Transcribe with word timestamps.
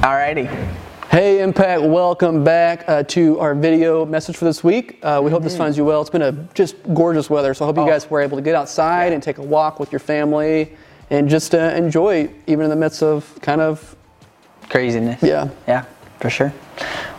Alrighty. 0.00 0.46
Hey, 1.10 1.40
Impact, 1.42 1.82
welcome 1.82 2.44
back 2.44 2.84
uh, 2.86 3.02
to 3.04 3.38
our 3.40 3.54
video 3.54 4.04
message 4.06 4.36
for 4.36 4.44
this 4.44 4.62
week. 4.62 4.98
Uh, 5.02 5.20
we 5.24 5.30
hope 5.30 5.42
this 5.42 5.56
finds 5.56 5.76
you 5.76 5.84
well. 5.84 6.00
It's 6.00 6.10
been 6.10 6.22
a 6.22 6.32
just 6.54 6.76
gorgeous 6.94 7.28
weather, 7.28 7.52
so 7.54 7.64
I 7.64 7.66
hope 7.66 7.76
you 7.76 7.82
Oh. 7.82 7.86
guys 7.86 8.08
were 8.08 8.20
able 8.20 8.36
to 8.36 8.42
get 8.42 8.54
outside 8.54 9.12
and 9.12 9.22
take 9.22 9.38
a 9.38 9.42
walk 9.42 9.80
with 9.80 9.90
your 9.90 9.98
family 9.98 10.76
and 11.10 11.28
just 11.28 11.54
uh, 11.54 11.58
enjoy, 11.58 12.28
even 12.46 12.64
in 12.64 12.70
the 12.70 12.76
midst 12.76 13.02
of 13.02 13.38
kind 13.42 13.60
of, 13.60 13.96
Craziness. 14.68 15.22
yeah. 15.22 15.48
Yeah, 15.66 15.84
for 16.20 16.30
sure. 16.30 16.52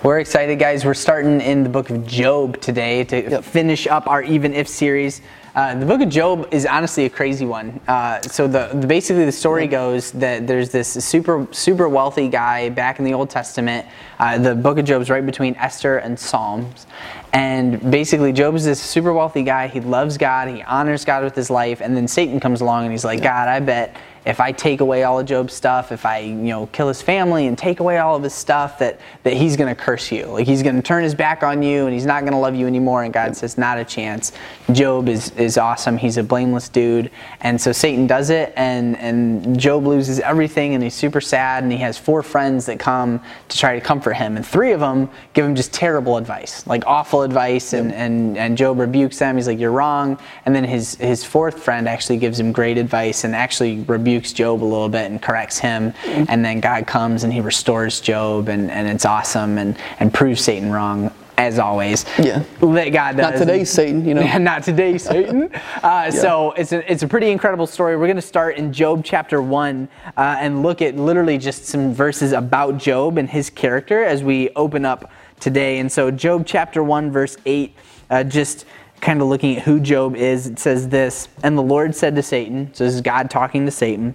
We're 0.03 0.19
excited, 0.19 0.57
guys. 0.59 0.85
We're 0.85 0.93
starting 0.93 1.41
in 1.41 1.63
the 1.63 1.69
book 1.69 1.89
of 1.89 2.05
Job 2.07 2.61
today 2.61 3.03
to 3.05 3.41
finish 3.41 3.87
up 3.87 4.07
our 4.07 4.21
Even 4.23 4.53
If 4.53 4.67
series. 4.69 5.21
Uh, 5.59 5.75
the 5.75 5.85
book 5.85 5.99
of 5.99 6.07
Job 6.07 6.47
is 6.51 6.65
honestly 6.65 7.03
a 7.03 7.09
crazy 7.09 7.45
one. 7.45 7.81
Uh, 7.85 8.21
so 8.21 8.47
the, 8.47 8.69
the 8.73 8.87
basically 8.87 9.25
the 9.25 9.31
story 9.33 9.67
goes 9.67 10.13
that 10.13 10.47
there's 10.47 10.69
this 10.69 10.87
super 10.87 11.45
super 11.51 11.89
wealthy 11.89 12.29
guy 12.29 12.69
back 12.69 12.97
in 12.97 13.03
the 13.03 13.13
Old 13.13 13.29
Testament. 13.29 13.85
Uh, 14.19 14.37
the 14.37 14.55
book 14.55 14.77
of 14.77 14.85
Job 14.85 15.01
is 15.01 15.09
right 15.09 15.25
between 15.25 15.53
Esther 15.55 15.97
and 15.97 16.17
Psalms, 16.17 16.87
and 17.33 17.91
basically 17.91 18.31
Job 18.31 18.55
is 18.55 18.63
this 18.63 18.81
super 18.81 19.11
wealthy 19.11 19.43
guy. 19.43 19.67
He 19.67 19.81
loves 19.81 20.17
God. 20.17 20.47
He 20.47 20.63
honors 20.63 21.03
God 21.03 21.25
with 21.25 21.35
his 21.35 21.49
life, 21.49 21.81
and 21.81 21.93
then 21.93 22.07
Satan 22.07 22.39
comes 22.39 22.61
along 22.61 22.83
and 22.83 22.93
he's 22.93 23.03
like, 23.03 23.21
God, 23.21 23.49
I 23.49 23.59
bet 23.59 23.97
if 24.25 24.39
I 24.39 24.51
take 24.51 24.81
away 24.81 25.03
all 25.03 25.19
of 25.19 25.25
Job's 25.25 25.53
stuff, 25.53 25.91
if 25.91 26.05
I, 26.05 26.19
you 26.19 26.35
know, 26.35 26.67
kill 26.67 26.87
his 26.87 27.01
family 27.01 27.47
and 27.47 27.57
take 27.57 27.79
away 27.79 27.97
all 27.97 28.15
of 28.15 28.23
his 28.23 28.33
stuff, 28.33 28.77
that, 28.79 28.99
that 29.23 29.33
he's 29.33 29.55
going 29.55 29.73
to 29.73 29.81
curse 29.81 30.11
you. 30.11 30.25
Like 30.25 30.45
he's 30.45 30.61
going 30.61 30.75
to 30.75 30.81
turn 30.81 31.03
his 31.03 31.15
back 31.15 31.41
on 31.41 31.63
you 31.63 31.85
and 31.85 31.93
he's 31.93 32.05
not 32.05 32.21
going 32.21 32.33
to 32.33 32.37
love 32.37 32.53
you 32.53 32.67
anymore. 32.67 33.03
And 33.03 33.13
God 33.13 33.35
says, 33.35 33.57
not 33.57 33.77
a 33.77 33.85
chance. 33.85 34.31
Job 34.71 35.07
is, 35.07 35.31
is 35.31 35.48
awesome. 35.57 35.97
He's 35.97 36.17
a 36.17 36.23
blameless 36.23 36.69
dude. 36.69 37.11
And 37.41 37.59
so 37.59 37.71
Satan 37.71 38.07
does 38.07 38.29
it 38.29 38.53
and, 38.55 38.97
and 38.97 39.59
Job 39.59 39.85
loses 39.85 40.19
everything 40.19 40.73
and 40.73 40.83
he's 40.83 40.93
super 40.93 41.21
sad 41.21 41.63
and 41.63 41.71
he 41.71 41.77
has 41.79 41.97
four 41.97 42.23
friends 42.23 42.65
that 42.67 42.79
come 42.79 43.21
to 43.47 43.57
try 43.57 43.75
to 43.75 43.81
comfort 43.81 44.13
him. 44.13 44.35
And 44.35 44.45
three 44.45 44.71
of 44.71 44.79
them 44.79 45.09
give 45.33 45.45
him 45.45 45.55
just 45.55 45.73
terrible 45.73 46.17
advice, 46.17 46.65
like 46.67 46.85
awful 46.85 47.23
advice. 47.23 47.73
And, 47.73 47.93
and, 47.93 48.37
and 48.37 48.57
Job 48.57 48.79
rebukes 48.79 49.19
them. 49.19 49.35
He's 49.35 49.47
like, 49.47 49.59
you're 49.59 49.71
wrong. 49.71 50.19
And 50.45 50.55
then 50.55 50.63
his, 50.63 50.95
his 50.95 51.23
fourth 51.23 51.61
friend 51.63 51.87
actually 51.87 52.17
gives 52.17 52.39
him 52.39 52.51
great 52.51 52.77
advice 52.77 53.23
and 53.23 53.35
actually 53.35 53.81
rebukes 53.81 54.33
Job 54.33 54.63
a 54.63 54.65
little 54.65 54.89
bit 54.89 55.09
and 55.09 55.21
corrects 55.21 55.59
him. 55.59 55.91
Mm-hmm. 55.91 56.25
And 56.29 56.45
then 56.45 56.59
God 56.59 56.87
comes 56.87 57.23
and 57.23 57.33
he 57.33 57.41
restores 57.41 57.99
Job 57.99 58.49
and, 58.49 58.69
and 58.71 58.87
it's 58.87 59.05
awesome 59.05 59.57
and, 59.57 59.77
and 59.99 60.13
proves 60.13 60.41
Satan 60.41 60.71
wrong. 60.71 61.11
As 61.39 61.57
always, 61.57 62.03
Yeah. 62.17 62.43
that 62.59 62.89
God 62.89 63.15
does. 63.15 63.31
Not 63.31 63.37
today, 63.37 63.63
Satan, 63.63 64.05
you 64.05 64.13
know. 64.13 64.37
not 64.39 64.61
today, 64.61 64.97
Satan. 65.09 65.49
Uh, 65.81 66.11
So 66.11 66.51
it's 66.57 66.73
a, 66.73 66.91
it's 66.91 67.01
a 67.01 67.07
pretty 67.07 67.29
incredible 67.31 67.65
story. 67.65 67.95
We're 67.95 68.07
going 68.07 68.17
to 68.17 68.21
start 68.21 68.57
in 68.57 68.73
Job 68.73 69.05
chapter 69.05 69.41
1 69.41 69.87
uh, 70.17 70.35
and 70.37 70.61
look 70.63 70.81
at 70.81 70.97
literally 70.97 71.37
just 71.37 71.63
some 71.63 71.93
verses 71.93 72.33
about 72.33 72.77
Job 72.77 73.17
and 73.17 73.29
his 73.29 73.49
character 73.49 74.03
as 74.03 74.21
we 74.21 74.49
open 74.57 74.83
up 74.83 75.09
today. 75.39 75.79
And 75.79 75.89
so, 75.89 76.11
Job 76.11 76.43
chapter 76.45 76.83
1, 76.83 77.09
verse 77.09 77.37
8, 77.45 77.73
uh, 78.09 78.23
just 78.25 78.65
kind 78.99 79.21
of 79.21 79.29
looking 79.29 79.55
at 79.55 79.63
who 79.63 79.79
Job 79.79 80.17
is, 80.17 80.45
it 80.45 80.59
says 80.59 80.89
this 80.89 81.29
And 81.41 81.57
the 81.57 81.63
Lord 81.63 81.95
said 81.95 82.17
to 82.17 82.21
Satan, 82.21 82.69
so 82.73 82.83
this 82.83 82.93
is 82.93 82.99
God 82.99 83.29
talking 83.29 83.63
to 83.63 83.71
Satan. 83.71 84.13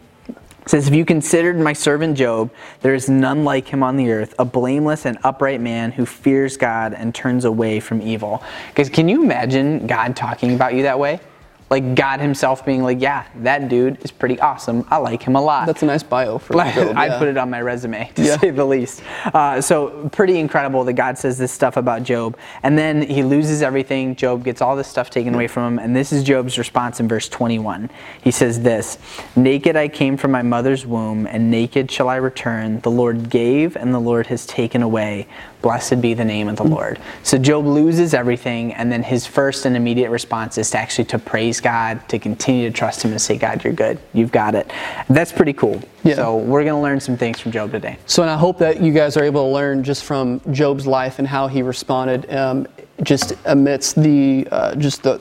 It 0.64 0.70
says, 0.70 0.88
If 0.88 0.94
you 0.94 1.04
considered 1.04 1.58
my 1.58 1.74
servant 1.74 2.16
Job, 2.16 2.50
there 2.80 2.94
is 2.94 3.08
none 3.08 3.44
like 3.44 3.68
him 3.68 3.82
on 3.82 3.96
the 3.96 4.10
earth, 4.10 4.34
a 4.38 4.44
blameless 4.46 5.04
and 5.04 5.18
upright 5.22 5.60
man 5.60 5.92
who 5.92 6.06
fears 6.06 6.56
God 6.56 6.94
and 6.94 7.14
turns 7.14 7.44
away 7.44 7.80
from 7.80 8.00
evil. 8.00 8.42
Because 8.68 8.88
can 8.88 9.08
you 9.08 9.22
imagine 9.22 9.86
God 9.86 10.16
talking 10.16 10.54
about 10.54 10.74
you 10.74 10.82
that 10.84 10.98
way? 10.98 11.20
Like 11.70 11.94
God 11.94 12.20
Himself 12.20 12.64
being 12.64 12.82
like, 12.82 13.00
Yeah, 13.00 13.24
that 13.36 13.68
dude 13.68 14.02
is 14.04 14.10
pretty 14.10 14.38
awesome. 14.40 14.86
I 14.90 14.98
like 14.98 15.22
him 15.22 15.34
a 15.34 15.40
lot. 15.40 15.66
That's 15.66 15.82
a 15.82 15.86
nice 15.86 16.02
bio 16.02 16.38
for 16.38 16.54
Like, 16.54 16.74
Job, 16.74 16.94
yeah. 16.96 17.18
put 17.18 17.28
it 17.28 17.36
on 17.36 17.50
my 17.50 17.60
resume 17.60 18.10
to 18.14 18.22
Yeah. 18.22 18.38
say 18.38 18.50
the 18.50 18.64
least. 18.64 19.02
Uh, 19.32 19.60
so 19.60 20.08
pretty 20.12 20.38
incredible 20.38 20.84
that 20.84 20.92
God 20.92 21.18
says 21.18 21.38
this 21.38 21.52
stuff 21.52 21.76
about 21.76 22.02
Job, 22.02 22.36
and 22.62 22.76
then 22.78 23.02
he 23.02 23.22
loses 23.22 23.62
everything. 23.62 24.14
Job 24.14 24.44
gets 24.44 24.60
all 24.60 24.76
this 24.76 24.88
stuff 24.88 25.10
taken 25.10 25.34
away 25.34 25.46
from 25.48 25.74
him, 25.74 25.78
and 25.84 25.96
this 25.96 26.12
is 26.12 26.22
Job's 26.22 26.58
response 26.58 27.00
in 27.00 27.08
verse 27.08 27.28
21. 27.28 27.90
He 28.22 28.30
says 28.30 28.60
this: 28.60 28.98
"Naked 29.34 29.74
I 29.76 29.88
came 29.88 30.16
from 30.16 30.30
my 30.30 30.42
mother's 30.42 30.86
womb, 30.86 31.26
and 31.26 31.50
naked 31.50 31.90
shall 31.90 32.08
I 32.08 32.16
return. 32.16 32.80
The 32.80 32.90
Lord 32.90 33.30
gave, 33.30 33.74
and 33.76 33.92
the 33.94 33.98
Lord 34.00 34.26
has 34.28 34.46
taken 34.46 34.82
away. 34.82 35.26
Blessed 35.62 36.00
be 36.02 36.12
the 36.14 36.24
name 36.24 36.48
of 36.48 36.56
the 36.56 36.64
Lord." 36.64 36.98
So 37.22 37.38
Job 37.38 37.64
loses 37.66 38.12
everything, 38.14 38.74
and 38.74 38.92
then 38.92 39.02
his 39.02 39.26
first 39.26 39.64
and 39.64 39.76
immediate 39.76 40.10
response 40.10 40.58
is 40.58 40.70
to 40.72 40.78
actually 40.78 41.06
to 41.06 41.18
praise 41.18 41.53
God, 41.60 42.08
to 42.08 42.18
continue 42.18 42.68
to 42.68 42.76
trust 42.76 43.02
Him, 43.02 43.10
and 43.10 43.20
say, 43.20 43.36
"God, 43.36 43.64
you're 43.64 43.72
good. 43.72 43.98
You've 44.12 44.32
got 44.32 44.54
it." 44.54 44.70
That's 45.08 45.32
pretty 45.32 45.52
cool. 45.52 45.82
Yeah. 46.02 46.16
So 46.16 46.36
we're 46.36 46.64
going 46.64 46.74
to 46.74 46.80
learn 46.80 47.00
some 47.00 47.16
things 47.16 47.40
from 47.40 47.52
Job 47.52 47.72
today. 47.72 47.98
So, 48.06 48.22
and 48.22 48.30
I 48.30 48.36
hope 48.36 48.58
that 48.58 48.80
you 48.82 48.92
guys 48.92 49.16
are 49.16 49.24
able 49.24 49.46
to 49.46 49.52
learn 49.52 49.82
just 49.82 50.04
from 50.04 50.40
Job's 50.52 50.86
life 50.86 51.18
and 51.18 51.26
how 51.26 51.46
he 51.46 51.62
responded, 51.62 52.32
um, 52.32 52.66
just 53.02 53.34
amidst 53.46 53.96
the 54.02 54.46
uh, 54.50 54.74
just 54.76 55.02
the 55.02 55.18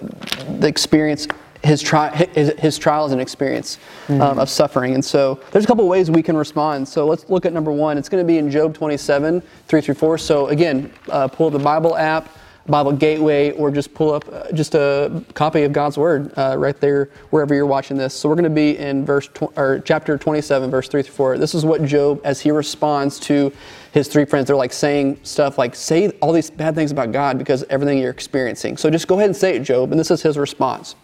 the 0.59 0.67
experience, 0.67 1.27
his, 1.63 1.81
tri- 1.81 2.13
his, 2.33 2.53
his 2.59 2.77
trials 2.77 3.11
and 3.13 3.21
experience 3.21 3.77
um, 4.09 4.39
of 4.39 4.49
suffering. 4.49 4.93
And 4.93 5.03
so, 5.03 5.39
there's 5.51 5.63
a 5.63 5.67
couple 5.67 5.87
ways 5.87 6.11
we 6.11 6.21
can 6.21 6.35
respond. 6.35 6.87
So, 6.87 7.05
let's 7.07 7.29
look 7.29 7.45
at 7.45 7.53
number 7.53 7.71
one. 7.71 7.97
It's 7.97 8.09
going 8.09 8.23
to 8.23 8.27
be 8.27 8.37
in 8.37 8.51
Job 8.51 8.73
27, 8.73 9.41
3 9.67 9.81
through 9.81 9.95
4. 9.95 10.17
So, 10.17 10.47
again, 10.47 10.91
uh, 11.09 11.27
pull 11.27 11.47
up 11.47 11.53
the 11.53 11.59
Bible 11.59 11.95
app. 11.95 12.29
Bible 12.67 12.93
Gateway, 12.93 13.51
or 13.51 13.71
just 13.71 13.93
pull 13.93 14.13
up 14.13 14.25
uh, 14.31 14.51
just 14.53 14.73
a 14.73 15.23
copy 15.33 15.63
of 15.63 15.73
God's 15.73 15.97
Word 15.97 16.31
uh, 16.37 16.55
right 16.57 16.79
there 16.79 17.09
wherever 17.29 17.53
you're 17.53 17.65
watching 17.65 17.97
this. 17.97 18.13
So 18.13 18.29
we're 18.29 18.35
going 18.35 18.43
to 18.45 18.49
be 18.49 18.77
in 18.77 19.05
verse 19.05 19.27
tw- 19.27 19.57
or 19.57 19.81
chapter 19.83 20.17
27, 20.17 20.71
verse 20.71 20.87
3 20.87 21.03
through 21.03 21.13
4. 21.13 21.37
This 21.37 21.53
is 21.53 21.65
what 21.65 21.83
Job, 21.83 22.21
as 22.23 22.39
he 22.39 22.51
responds 22.51 23.19
to 23.21 23.51
his 23.91 24.07
three 24.07 24.23
friends, 24.23 24.47
they're 24.47 24.55
like 24.55 24.71
saying 24.71 25.19
stuff 25.23 25.57
like, 25.57 25.75
"Say 25.75 26.09
all 26.21 26.31
these 26.31 26.49
bad 26.49 26.73
things 26.73 26.91
about 26.91 27.11
God 27.11 27.37
because 27.37 27.63
everything 27.69 27.97
you're 27.97 28.11
experiencing." 28.11 28.77
So 28.77 28.89
just 28.89 29.07
go 29.07 29.15
ahead 29.15 29.27
and 29.27 29.35
say 29.35 29.57
it, 29.57 29.63
Job. 29.63 29.91
And 29.91 29.99
this 29.99 30.09
is 30.09 30.21
his 30.21 30.37
response: 30.37 30.95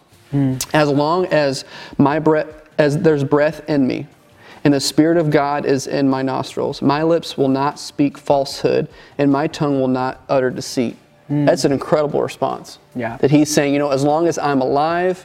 As 0.72 0.88
long 0.88 1.26
as 1.26 1.66
my 1.98 2.18
breath, 2.18 2.48
as 2.78 2.98
there's 2.98 3.22
breath 3.22 3.68
in 3.68 3.86
me, 3.86 4.06
and 4.64 4.72
the 4.74 4.80
Spirit 4.80 5.18
of 5.18 5.30
God 5.30 5.66
is 5.66 5.86
in 5.86 6.08
my 6.08 6.22
nostrils. 6.22 6.82
My 6.82 7.02
lips 7.02 7.36
will 7.36 7.48
not 7.48 7.78
speak 7.78 8.18
falsehood, 8.18 8.88
and 9.18 9.30
my 9.30 9.46
tongue 9.46 9.80
will 9.80 9.88
not 9.88 10.22
utter 10.28 10.50
deceit. 10.50 10.96
That's 11.30 11.64
an 11.64 11.72
incredible 11.72 12.20
response. 12.20 12.78
Yeah. 12.94 13.16
That 13.18 13.30
he's 13.30 13.52
saying, 13.52 13.72
you 13.72 13.78
know, 13.78 13.90
as 13.90 14.02
long 14.02 14.26
as 14.26 14.36
I'm 14.36 14.60
alive, 14.60 15.24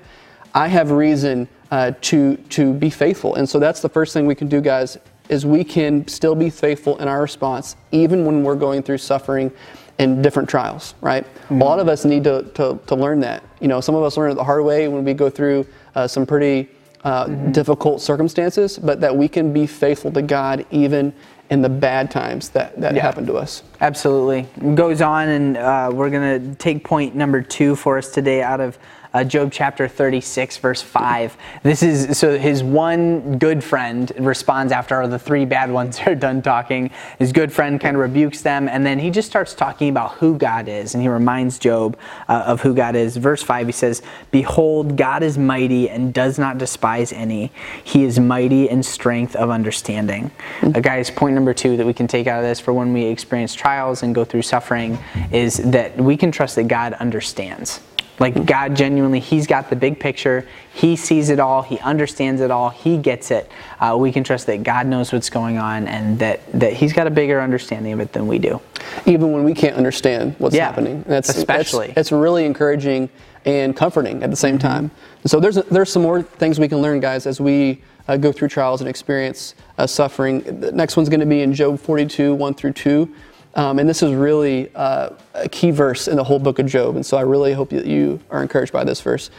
I 0.54 0.68
have 0.68 0.92
reason 0.92 1.48
uh, 1.72 1.92
to 2.02 2.38
to 2.38 2.74
be 2.74 2.90
faithful. 2.90 3.36
And 3.36 3.50
so 3.50 3.60
that's 3.60 3.82
the 3.82 3.90
first 3.90 4.14
thing 4.14 4.26
we 4.26 4.36
can 4.36 4.48
do, 4.48 4.62
guys, 4.62 4.98
is 5.30 5.46
we 5.46 5.64
can 5.64 6.08
still 6.08 6.36
be 6.36 6.50
faithful 6.50 6.98
in 6.98 7.08
our 7.08 7.22
response, 7.22 7.76
even 7.92 8.26
when 8.26 8.44
we're 8.44 8.56
going 8.56 8.84
through 8.84 9.00
suffering 9.00 9.52
and 9.98 10.22
different 10.22 10.50
trials, 10.50 10.94
right? 11.02 11.26
A 11.50 11.54
lot 11.54 11.80
of 11.80 11.88
us 11.88 12.06
need 12.06 12.24
to, 12.26 12.44
to, 12.56 12.80
to 12.86 12.96
learn 12.96 13.22
that. 13.22 13.44
You 13.62 13.68
know, 13.68 13.82
some 13.82 13.96
of 13.96 14.04
us 14.04 14.18
learn 14.18 14.32
it 14.32 14.36
the 14.36 14.44
hard 14.44 14.64
way 14.64 14.88
when 14.88 15.04
we 15.06 15.14
go 15.14 15.30
through 15.30 15.66
uh, 15.96 16.08
some 16.08 16.26
pretty 16.26 16.70
uh, 17.06 17.28
difficult 17.52 18.02
circumstances, 18.02 18.78
but 18.78 19.00
that 19.00 19.16
we 19.16 19.28
can 19.28 19.54
be 19.54 19.66
faithful 19.66 20.12
to 20.12 20.22
God 20.22 20.66
even 20.72 21.14
in 21.50 21.62
the 21.62 21.70
bad 21.70 22.10
times 22.10 22.50
that, 22.50 22.80
that 22.82 22.96
Yeah. 22.96 23.02
happen 23.02 23.26
to 23.28 23.36
us. 23.36 23.64
Absolutely. 23.82 24.47
Goes 24.76 25.02
on, 25.02 25.30
and 25.30 25.58
uh, 25.58 25.92
we're 25.94 26.09
going 26.09 26.50
to 26.50 26.56
take 26.56 26.84
point 26.84 27.16
number 27.16 27.42
two 27.42 27.76
for 27.76 27.97
us 27.97 28.12
today 28.12 28.42
out 28.42 28.59
of 28.62 28.78
uh, 29.16 29.23
Job 29.23 29.50
chapter 29.50 29.88
36, 29.88 30.58
verse 30.58 30.82
5. 30.82 31.38
This 31.64 31.82
is 31.82 32.17
so 32.17 32.38
his 32.38 32.62
one 32.62 33.38
good 33.38 33.64
friend 33.64 34.12
responds 34.20 34.73
after 34.73 35.02
all 35.02 35.08
the 35.08 35.17
three 35.17 35.46
bad 35.46 35.72
ones 35.72 36.00
are 36.06 36.16
done 36.16 36.41
talking. 36.41 36.91
His 37.17 37.32
good 37.32 37.52
friend 37.52 37.79
kind 37.79 37.96
of 37.96 38.02
rebukes 38.02 38.41
them, 38.41 38.67
and 38.67 38.85
then 38.85 39.00
he 39.00 39.09
just 39.09 39.29
starts 39.29 39.53
talking 39.53 39.88
about 39.88 40.16
who 40.16 40.38
God 40.38 40.67
is, 40.67 40.94
and 40.94 41.02
he 41.02 41.08
reminds 41.08 41.58
Job 41.58 41.97
uh, 42.28 42.44
of 42.46 42.62
who 42.62 42.76
God 42.76 42.97
is. 42.97 43.16
Verse 43.16 43.41
5, 43.41 43.67
he 43.67 43.72
says, 43.72 44.02
Behold, 44.32 44.97
God 44.97 45.23
is 45.23 45.38
mighty 45.38 45.90
and 45.90 46.14
does 46.14 46.38
not 46.38 46.58
despise 46.58 47.14
any. 47.14 47.53
He 47.85 48.03
is 48.03 48.20
mighty 48.20 48.67
in 48.67 48.84
strength 48.84 49.34
of 49.38 49.50
understanding. 49.50 50.29
Uh, 50.62 50.82
guys, 50.82 51.09
point 51.09 51.35
number 51.35 51.53
two 51.53 51.78
that 51.78 51.88
we 51.88 51.94
can 51.94 52.08
take 52.08 52.28
out 52.28 52.40
of 52.40 52.46
this 52.46 52.59
for 52.59 52.73
when 52.73 52.91
we 52.91 53.06
experience 53.06 53.53
trials 53.53 54.03
and 54.03 54.14
go 54.14 54.26
through 54.26 54.41
suffering 54.41 54.97
is 55.32 55.56
that 55.58 55.96
we 55.96 56.17
can 56.17 56.34
trust 56.34 56.58
that 56.58 56.67
God 56.67 56.94
understands. 56.96 57.79
Like 58.20 58.46
God 58.46 58.76
genuinely, 58.76 59.20
He's 59.20 59.46
got 59.47 59.70
the 59.70 59.76
big 59.76 60.00
picture. 60.00 60.47
He 60.73 60.96
sees 60.96 61.29
it 61.29 61.40
all. 61.40 61.62
He 61.62 61.79
understands 61.79 62.41
it 62.41 62.50
all. 62.52 62.70
He 62.70 62.97
gets 62.97 63.29
it. 63.32 63.52
Uh, 63.79 63.96
we 64.00 64.12
can 64.12 64.23
trust 64.23 64.46
that 64.47 64.64
God 64.64 64.88
knows 64.88 65.12
what's 65.12 65.29
going 65.29 65.58
on 65.58 65.88
and 65.88 66.17
that, 66.20 66.40
that 66.59 66.73
He's 66.73 66.94
got 66.94 67.08
a 67.08 67.12
bigger 67.12 67.41
understanding 67.41 67.91
of 67.94 68.00
it 68.00 68.14
than 68.14 68.28
we 68.28 68.40
do. 68.40 68.62
even 69.06 69.32
when 69.34 69.44
we 69.44 69.53
can't 69.53 69.76
understand 69.76 70.35
what's 70.38 70.56
Yeah, 70.56 70.66
happening. 70.67 71.03
That's 71.08 71.29
especially. 71.29 71.88
that's, 71.88 71.97
it's 71.97 72.12
really 72.12 72.46
encouraging 72.46 73.09
and 73.46 73.76
comforting 73.76 74.23
at 74.23 74.29
the 74.29 74.35
same 74.35 74.58
time. 74.58 74.90
So 75.26 75.40
there's 75.40 75.56
there's 75.56 75.91
some 75.91 76.02
more 76.02 76.22
things 76.23 76.59
we 76.59 76.67
can 76.67 76.79
learn, 76.82 77.00
guys, 77.00 77.28
as 77.28 77.40
we 77.41 77.82
uh, 78.08 78.17
go 78.17 78.32
through 78.32 78.47
trials 78.47 78.82
and 78.82 78.90
experience 78.90 79.56
uh, 79.78 79.85
suffering. 79.88 80.41
The 80.62 80.72
next 80.72 80.96
one's 80.96 81.09
going 81.09 81.20
to 81.20 81.26
be 81.26 81.41
in 81.41 81.53
Job 81.53 81.79
42, 81.79 82.34
1 82.34 82.53
through 82.53 82.73
2. 82.73 83.14
Um, 83.55 83.79
and 83.79 83.87
this 83.87 84.03
is 84.03 84.13
really 84.13 84.69
uh, 84.75 85.11
a 85.34 85.47
key 85.47 85.72
verse 85.72 86.07
in 86.07 86.17
the 86.17 86.23
whole 86.23 86.40
book 86.40 86.59
of 86.59 86.66
Job. 86.66 86.96
And 86.96 87.05
so 87.05 87.17
I 87.17 87.22
really 87.22 87.53
hope 87.53 87.69
that 87.69 87.85
you 87.85 88.19
are 88.29 88.41
encouraged 88.41 88.73
by 88.73 88.84
this 88.84 89.02
verse. 89.02 89.29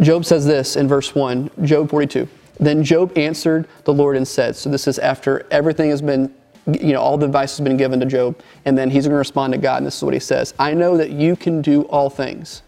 Job 0.00 0.24
says 0.24 0.44
this 0.46 0.76
in 0.76 0.88
verse 0.88 1.14
1, 1.14 1.50
Job 1.62 1.90
42. 1.90 2.28
Then 2.60 2.84
Job 2.84 3.16
answered 3.16 3.66
the 3.84 3.94
Lord 3.94 4.16
and 4.16 4.28
said, 4.28 4.56
So 4.56 4.68
this 4.70 4.86
is 4.86 4.98
after 4.98 5.46
everything 5.50 5.90
has 5.90 6.02
been 6.02 6.34
you 6.66 6.92
know, 6.92 7.00
all 7.00 7.18
the 7.18 7.26
advice 7.26 7.56
has 7.56 7.64
been 7.64 7.76
given 7.76 7.98
to 8.00 8.06
Job, 8.06 8.38
and 8.64 8.78
then 8.78 8.88
he's 8.88 9.04
going 9.04 9.14
to 9.14 9.18
respond 9.18 9.52
to 9.52 9.58
God, 9.58 9.78
and 9.78 9.86
this 9.86 9.96
is 9.96 10.04
what 10.04 10.14
he 10.14 10.20
says 10.20 10.54
I 10.58 10.74
know 10.74 10.96
that 10.96 11.10
you 11.10 11.34
can 11.34 11.60
do 11.60 11.82
all 11.82 12.08
things, 12.08 12.62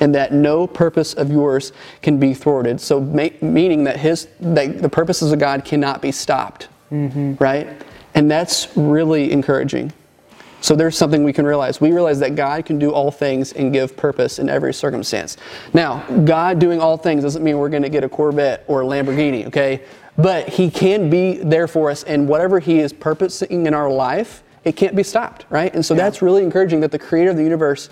and 0.00 0.14
that 0.14 0.32
no 0.32 0.66
purpose 0.66 1.14
of 1.14 1.30
yours 1.30 1.72
can 2.02 2.18
be 2.18 2.34
thwarted. 2.34 2.80
So, 2.80 3.00
meaning 3.00 3.84
that, 3.84 3.98
his, 3.98 4.26
that 4.40 4.82
the 4.82 4.88
purposes 4.88 5.30
of 5.30 5.38
God 5.38 5.64
cannot 5.64 6.02
be 6.02 6.10
stopped, 6.10 6.68
right? 7.40 7.68
And 8.14 8.28
that's 8.28 8.76
really 8.76 9.30
encouraging. 9.30 9.92
So 10.60 10.76
there's 10.76 10.96
something 10.96 11.24
we 11.24 11.32
can 11.32 11.46
realize. 11.46 11.80
We 11.80 11.92
realize 11.92 12.18
that 12.20 12.34
God 12.34 12.64
can 12.64 12.78
do 12.78 12.92
all 12.92 13.10
things 13.10 13.52
and 13.52 13.72
give 13.72 13.96
purpose 13.96 14.38
in 14.38 14.48
every 14.48 14.74
circumstance. 14.74 15.36
Now, 15.72 16.04
God 16.24 16.58
doing 16.58 16.80
all 16.80 16.96
things 16.96 17.22
doesn't 17.22 17.42
mean 17.42 17.58
we're 17.58 17.70
going 17.70 17.82
to 17.82 17.88
get 17.88 18.04
a 18.04 18.08
Corvette 18.08 18.64
or 18.68 18.82
a 18.82 18.84
Lamborghini, 18.84 19.46
okay? 19.46 19.82
But 20.18 20.48
He 20.48 20.70
can 20.70 21.08
be 21.08 21.38
there 21.38 21.66
for 21.66 21.90
us, 21.90 22.02
and 22.04 22.28
whatever 22.28 22.60
He 22.60 22.78
is 22.78 22.92
purposing 22.92 23.66
in 23.66 23.74
our 23.74 23.90
life, 23.90 24.42
it 24.64 24.76
can't 24.76 24.94
be 24.94 25.02
stopped, 25.02 25.46
right? 25.48 25.72
And 25.74 25.84
so 25.84 25.94
that's 25.94 26.20
really 26.20 26.42
encouraging 26.42 26.80
that 26.80 26.90
the 26.90 26.98
Creator 26.98 27.30
of 27.30 27.36
the 27.36 27.42
universe 27.42 27.88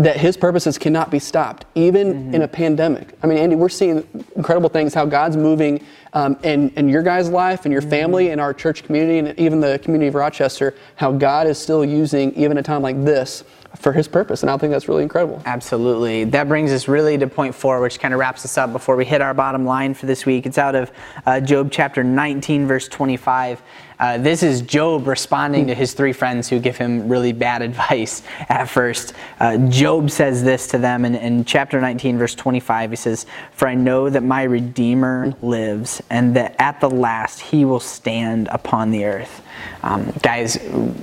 that 0.00 0.16
his 0.16 0.36
purposes 0.36 0.78
cannot 0.78 1.10
be 1.10 1.18
stopped, 1.18 1.66
even 1.74 2.00
Mm-hmm. 2.14 2.34
in 2.34 2.42
a 2.42 2.48
pandemic. 2.48 3.12
I 3.22 3.26
mean, 3.26 3.36
Andy, 3.38 3.54
we're 3.54 3.68
seeing 3.68 4.06
incredible 4.34 4.70
things 4.70 4.94
how 4.94 5.04
God's 5.04 5.36
moving 5.36 5.84
um, 6.14 6.38
in, 6.42 6.70
in 6.70 6.88
your 6.88 7.02
guys' 7.02 7.28
life 7.28 7.66
and 7.66 7.72
your 7.72 7.82
Mm-hmm. 7.82 7.90
family 7.90 8.30
and 8.30 8.40
our 8.40 8.54
church 8.54 8.82
community 8.82 9.18
and 9.18 9.38
even 9.38 9.60
the 9.60 9.78
community 9.80 10.08
of 10.08 10.14
Rochester, 10.14 10.74
how 10.96 11.12
God 11.12 11.46
is 11.46 11.58
still 11.58 11.84
using, 11.84 12.32
even 12.34 12.56
a 12.56 12.62
time 12.62 12.80
like 12.82 13.04
this, 13.04 13.44
for 13.80 13.92
his 13.92 14.06
purpose. 14.06 14.42
And 14.42 14.50
I 14.50 14.56
think 14.58 14.72
that's 14.72 14.88
really 14.88 15.02
incredible. 15.02 15.42
Absolutely. 15.46 16.24
That 16.24 16.48
brings 16.48 16.70
us 16.70 16.86
really 16.86 17.16
to 17.18 17.26
point 17.26 17.54
four, 17.54 17.80
which 17.80 17.98
kind 17.98 18.12
of 18.12 18.20
wraps 18.20 18.44
us 18.44 18.58
up 18.58 18.72
before 18.72 18.94
we 18.94 19.06
hit 19.06 19.22
our 19.22 19.32
bottom 19.32 19.64
line 19.64 19.94
for 19.94 20.06
this 20.06 20.26
week. 20.26 20.44
It's 20.46 20.58
out 20.58 20.74
of 20.74 20.92
uh, 21.24 21.40
Job 21.40 21.70
chapter 21.72 22.04
19, 22.04 22.66
verse 22.66 22.88
25. 22.88 23.62
Uh, 24.00 24.16
this 24.16 24.42
is 24.42 24.62
Job 24.62 25.06
responding 25.06 25.66
to 25.66 25.74
his 25.74 25.92
three 25.92 26.14
friends 26.14 26.48
who 26.48 26.58
give 26.58 26.78
him 26.78 27.06
really 27.06 27.32
bad 27.32 27.60
advice 27.70 28.22
at 28.48 28.64
first. 28.64 29.12
Uh, 29.38 29.58
Job 29.68 30.10
says 30.10 30.42
this 30.42 30.66
to 30.68 30.78
them 30.78 31.04
in, 31.04 31.14
in 31.14 31.44
chapter 31.44 31.80
19, 31.80 32.16
verse 32.18 32.34
25. 32.34 32.90
He 32.90 32.96
says, 32.96 33.26
For 33.52 33.68
I 33.68 33.74
know 33.74 34.08
that 34.08 34.22
my 34.22 34.42
Redeemer 34.42 35.34
lives, 35.42 36.02
and 36.08 36.34
that 36.36 36.56
at 36.58 36.80
the 36.80 36.88
last 36.88 37.40
he 37.40 37.64
will 37.64 37.80
stand 37.80 38.48
upon 38.48 38.90
the 38.90 39.04
earth. 39.04 39.42
Um, 39.82 40.12
guys, 40.22 40.58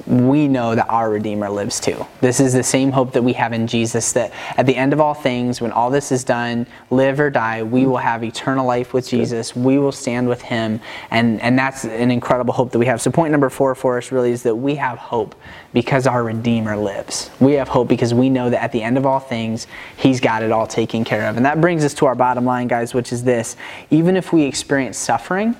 we 0.07 0.47
know 0.47 0.73
that 0.73 0.89
our 0.89 1.12
Redeemer 1.12 1.50
lives 1.50 1.80
too. 1.80 2.06
This 2.21 2.39
is 2.39 2.53
the 2.53 2.63
same 2.67 2.91
hope 2.91 3.13
that 3.13 3.23
we 3.23 3.33
have 3.33 3.53
in 3.53 3.65
Jesus 3.65 4.11
that 4.13 4.31
at 4.57 4.65
the 4.65 4.75
end 4.75 4.93
of 4.93 4.99
all 4.99 5.13
things, 5.13 5.61
when 5.61 5.71
all 5.71 5.89
this 5.89 6.11
is 6.11 6.23
done, 6.23 6.67
live 6.91 7.19
or 7.19 7.29
die, 7.29 7.63
we 7.63 7.85
will 7.85 7.97
have 7.97 8.23
eternal 8.23 8.65
life 8.65 8.93
with 8.93 9.07
Jesus. 9.07 9.55
We 9.55 9.77
will 9.77 9.91
stand 9.91 10.27
with 10.27 10.41
Him. 10.41 10.79
And, 11.09 11.41
and 11.41 11.57
that's 11.57 11.85
an 11.85 12.11
incredible 12.11 12.53
hope 12.53 12.71
that 12.71 12.79
we 12.79 12.85
have. 12.85 13.01
So, 13.01 13.09
point 13.09 13.31
number 13.31 13.49
four 13.49 13.73
for 13.75 13.97
us 13.97 14.11
really 14.11 14.31
is 14.31 14.43
that 14.43 14.55
we 14.55 14.75
have 14.75 14.97
hope 14.97 15.35
because 15.73 16.07
our 16.07 16.23
Redeemer 16.23 16.75
lives. 16.75 17.29
We 17.39 17.53
have 17.53 17.67
hope 17.67 17.87
because 17.87 18.13
we 18.13 18.29
know 18.29 18.49
that 18.49 18.61
at 18.61 18.71
the 18.71 18.83
end 18.83 18.97
of 18.97 19.05
all 19.05 19.19
things, 19.19 19.67
He's 19.95 20.19
got 20.19 20.43
it 20.43 20.51
all 20.51 20.67
taken 20.67 21.03
care 21.03 21.27
of. 21.29 21.37
And 21.37 21.45
that 21.45 21.61
brings 21.61 21.83
us 21.83 21.93
to 21.95 22.05
our 22.05 22.15
bottom 22.15 22.45
line, 22.45 22.67
guys, 22.67 22.93
which 22.93 23.11
is 23.11 23.23
this 23.23 23.55
even 23.89 24.15
if 24.15 24.33
we 24.33 24.43
experience 24.43 24.97
suffering, 24.97 25.55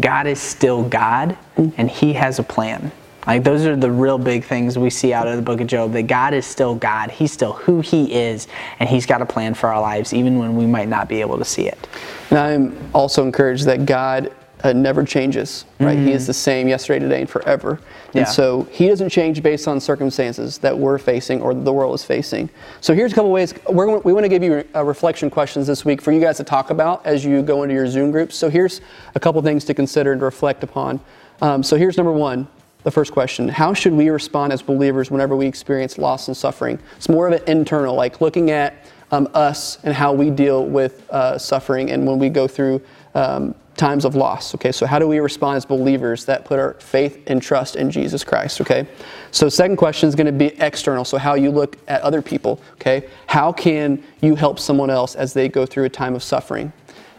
God 0.00 0.26
is 0.26 0.40
still 0.40 0.82
God 0.88 1.36
mm. 1.56 1.72
and 1.76 1.90
He 1.90 2.14
has 2.14 2.38
a 2.38 2.42
plan. 2.42 2.92
Like 3.26 3.42
those 3.44 3.66
are 3.66 3.74
the 3.76 3.90
real 3.90 4.18
big 4.18 4.44
things 4.44 4.78
we 4.78 4.90
see 4.90 5.12
out 5.12 5.26
of 5.26 5.36
the 5.36 5.42
book 5.42 5.60
of 5.60 5.66
Job 5.66 5.92
that 5.92 6.04
God 6.04 6.32
is 6.34 6.46
still 6.46 6.74
God. 6.74 7.10
He's 7.10 7.32
still 7.32 7.52
who 7.54 7.80
He 7.80 8.12
is 8.14 8.46
and 8.78 8.88
He's 8.88 9.06
got 9.06 9.20
a 9.22 9.26
plan 9.26 9.54
for 9.54 9.68
our 9.72 9.80
lives 9.80 10.12
even 10.14 10.38
when 10.38 10.56
we 10.56 10.66
might 10.66 10.88
not 10.88 11.08
be 11.08 11.20
able 11.20 11.38
to 11.38 11.44
see 11.44 11.66
it. 11.66 11.88
And 12.30 12.38
I'm 12.38 12.90
also 12.94 13.22
encouraged 13.24 13.64
that 13.66 13.84
God 13.86 14.32
uh, 14.64 14.72
never 14.72 15.04
changes, 15.04 15.66
right? 15.78 15.98
He 15.98 16.12
is 16.12 16.26
the 16.26 16.32
same 16.32 16.66
yesterday, 16.66 16.98
today, 17.00 17.20
and 17.20 17.30
forever. 17.30 17.70
And 17.72 17.80
Mm-hmm. 17.80 18.18
Yeah. 18.18 18.24
so 18.24 18.62
he 18.70 18.86
doesn't 18.88 19.10
change 19.10 19.42
based 19.42 19.68
on 19.68 19.78
circumstances 19.80 20.56
that 20.58 20.76
we're 20.76 20.96
facing 20.96 21.42
or 21.42 21.52
the 21.52 21.72
world 21.72 21.94
is 21.94 22.02
facing. 22.04 22.48
So 22.80 22.94
here's 22.94 23.12
a 23.12 23.14
couple 23.14 23.30
ways. 23.30 23.52
We're, 23.68 23.98
we 23.98 24.14
want 24.14 24.24
to 24.24 24.28
give 24.30 24.42
you 24.42 24.64
uh, 24.74 24.82
reflection 24.84 25.28
questions 25.28 25.66
this 25.66 25.84
week 25.84 26.00
for 26.00 26.12
you 26.12 26.20
guys 26.20 26.38
to 26.38 26.44
talk 26.44 26.70
about 26.70 27.04
as 27.04 27.24
you 27.24 27.42
go 27.42 27.62
into 27.64 27.74
your 27.74 27.86
Zoom 27.86 28.10
groups. 28.10 28.34
So 28.36 28.48
here's 28.48 28.80
a 29.14 29.20
couple 29.20 29.42
things 29.42 29.64
to 29.66 29.74
consider 29.74 30.12
and 30.12 30.22
reflect 30.22 30.62
upon. 30.64 31.00
Um, 31.42 31.62
so 31.62 31.76
here's 31.76 31.98
number 31.98 32.12
one. 32.12 32.48
The 32.86 32.92
first 32.92 33.10
question 33.10 33.48
How 33.48 33.74
should 33.74 33.94
we 33.94 34.10
respond 34.10 34.52
as 34.52 34.62
believers 34.62 35.10
whenever 35.10 35.34
we 35.34 35.46
experience 35.46 35.98
loss 35.98 36.28
and 36.28 36.36
suffering? 36.36 36.78
It's 36.96 37.08
more 37.08 37.26
of 37.26 37.32
an 37.32 37.42
internal, 37.48 37.96
like 37.96 38.20
looking 38.20 38.52
at 38.52 38.76
um, 39.10 39.28
us 39.34 39.78
and 39.82 39.92
how 39.92 40.12
we 40.12 40.30
deal 40.30 40.64
with 40.64 41.10
uh, 41.10 41.36
suffering 41.36 41.90
and 41.90 42.06
when 42.06 42.20
we 42.20 42.28
go 42.28 42.46
through 42.46 42.80
um, 43.16 43.56
times 43.76 44.04
of 44.04 44.14
loss. 44.14 44.54
Okay, 44.54 44.70
so 44.70 44.86
how 44.86 45.00
do 45.00 45.08
we 45.08 45.18
respond 45.18 45.56
as 45.56 45.66
believers 45.66 46.26
that 46.26 46.44
put 46.44 46.60
our 46.60 46.74
faith 46.74 47.24
and 47.26 47.42
trust 47.42 47.74
in 47.74 47.90
Jesus 47.90 48.22
Christ? 48.22 48.60
Okay, 48.60 48.86
so 49.32 49.48
second 49.48 49.78
question 49.78 50.08
is 50.08 50.14
going 50.14 50.28
to 50.28 50.32
be 50.32 50.54
external. 50.62 51.04
So 51.04 51.18
how 51.18 51.34
you 51.34 51.50
look 51.50 51.78
at 51.88 52.02
other 52.02 52.22
people. 52.22 52.60
Okay, 52.74 53.08
how 53.26 53.50
can 53.50 54.00
you 54.20 54.36
help 54.36 54.60
someone 54.60 54.90
else 54.90 55.16
as 55.16 55.34
they 55.34 55.48
go 55.48 55.66
through 55.66 55.86
a 55.86 55.90
time 55.90 56.14
of 56.14 56.22
suffering? 56.22 56.72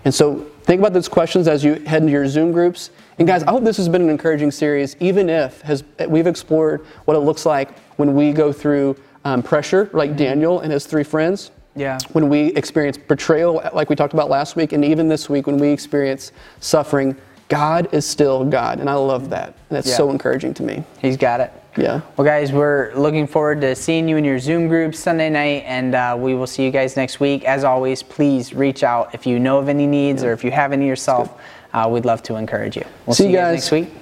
And 0.08 0.16
so 0.16 0.36
think 0.62 0.80
about 0.80 0.94
those 0.94 1.10
questions 1.10 1.50
as 1.50 1.66
you 1.66 1.74
head 1.84 2.02
into 2.02 2.14
your 2.14 2.26
Zoom 2.30 2.54
groups. 2.54 2.92
And 3.20 3.28
guys, 3.28 3.44
I 3.44 3.52
hope 3.52 3.66
this 3.66 3.76
has 3.76 3.90
been 3.90 4.02
an 4.02 4.10
encouraging 4.10 4.52
series, 4.52 4.96
even 5.02 5.30
if 5.30 5.60
has, 5.64 5.84
we've 6.08 6.28
explored 6.28 6.86
what 7.04 7.18
it 7.18 7.20
looks 7.20 7.46
like 7.46 7.78
when 7.98 8.16
we 8.16 8.32
go 8.32 8.54
through 8.54 8.96
um, 9.26 9.44
pressure, 9.44 9.90
like 9.92 10.16
Daniel 10.16 10.62
and 10.62 10.72
his 10.72 10.86
three 10.86 11.04
friends. 11.04 11.52
Yeah. 11.76 11.98
When 12.14 12.30
we 12.30 12.54
experience 12.56 12.98
betrayal, 12.98 13.62
like 13.74 13.90
we 13.90 13.98
talked 13.98 14.14
about 14.14 14.30
last 14.30 14.56
week, 14.56 14.72
and 14.72 14.86
even 14.86 15.10
this 15.10 15.30
week 15.30 15.46
when 15.46 15.58
we 15.58 15.68
experience 15.72 16.32
suffering, 16.62 17.14
God 17.50 17.94
is 17.94 18.08
still 18.08 18.46
God. 18.46 18.80
And 18.80 18.90
I 18.90 18.94
love 18.94 19.30
that. 19.32 19.48
And 19.48 19.76
that's 19.76 19.90
Yeah. 19.90 19.98
so 19.98 20.10
encouraging 20.10 20.54
to 20.54 20.64
me. 20.64 20.86
He's 21.02 21.18
got 21.18 21.42
it. 21.42 21.52
Yeah. 21.78 22.02
Well, 22.18 22.26
guys, 22.26 22.52
we're 22.52 22.92
looking 22.96 23.28
forward 23.28 23.62
to 23.62 23.76
seeing 23.76 24.08
you 24.10 24.18
in 24.18 24.26
your 24.26 24.40
Zoom 24.40 24.68
group 24.68 24.96
Sunday 24.96 25.30
night, 25.30 25.64
and 25.66 25.94
uh, 25.94 26.16
we 26.20 26.34
will 26.34 26.48
see 26.48 26.64
you 26.66 26.72
guys 26.72 26.96
next 26.96 27.20
week. 27.20 27.44
As 27.46 27.64
always, 27.64 28.02
please 28.02 28.54
reach 28.54 28.84
out 28.84 29.14
if 29.14 29.28
you 29.28 29.40
know 29.40 29.60
of 29.60 29.70
any 29.70 29.86
needs 29.86 30.24
or 30.24 30.34
if 30.34 30.44
you 30.44 30.50
have 30.52 30.74
any 30.74 30.88
yourself. 30.88 31.40
Uh, 31.74 31.88
we'd 31.92 32.06
love 32.06 32.24
to 32.24 32.36
encourage 32.36 32.76
you. 32.76 32.84
We'll 33.06 33.14
See 33.14 33.24
see, 33.24 33.30
you 33.30 33.32
you 33.34 33.38
guys 33.38 33.70
guys. 33.70 33.72
next 33.72 33.72
week. 33.72 34.02